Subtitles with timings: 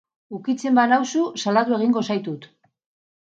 [0.35, 2.49] Ukitzen banauzu salatu egingo zaitut.